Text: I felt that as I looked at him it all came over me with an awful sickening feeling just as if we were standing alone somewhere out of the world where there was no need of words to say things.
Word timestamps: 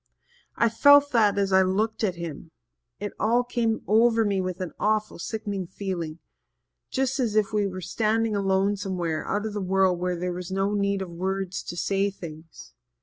I 0.55 0.67
felt 0.67 1.11
that 1.11 1.37
as 1.37 1.53
I 1.53 1.61
looked 1.61 2.03
at 2.03 2.15
him 2.15 2.49
it 2.99 3.13
all 3.19 3.43
came 3.43 3.83
over 3.85 4.25
me 4.25 4.41
with 4.41 4.59
an 4.59 4.71
awful 4.79 5.19
sickening 5.19 5.67
feeling 5.67 6.17
just 6.89 7.19
as 7.19 7.35
if 7.35 7.53
we 7.53 7.67
were 7.67 7.81
standing 7.81 8.35
alone 8.35 8.77
somewhere 8.77 9.23
out 9.27 9.45
of 9.45 9.53
the 9.53 9.61
world 9.61 9.99
where 9.99 10.15
there 10.17 10.33
was 10.33 10.49
no 10.51 10.73
need 10.73 11.03
of 11.03 11.11
words 11.11 11.61
to 11.61 11.77
say 11.77 12.09
things. 12.09 12.73